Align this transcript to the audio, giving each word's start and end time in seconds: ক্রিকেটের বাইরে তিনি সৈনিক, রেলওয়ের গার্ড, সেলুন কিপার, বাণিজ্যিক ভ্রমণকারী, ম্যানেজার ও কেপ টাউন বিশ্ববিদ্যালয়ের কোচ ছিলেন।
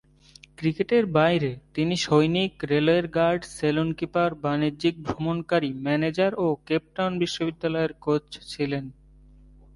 ক্রিকেটের 0.57 1.05
বাইরে 1.11 1.51
তিনি 1.73 1.95
সৈনিক, 1.97 2.51
রেলওয়ের 2.63 3.07
গার্ড, 3.07 3.41
সেলুন 3.57 3.89
কিপার, 3.93 4.29
বাণিজ্যিক 4.35 4.95
ভ্রমণকারী, 5.03 5.69
ম্যানেজার 5.83 6.31
ও 6.35 6.47
কেপ 6.67 6.83
টাউন 6.95 7.13
বিশ্ববিদ্যালয়ের 7.19 7.93
কোচ 7.99 8.25
ছিলেন। 8.47 8.85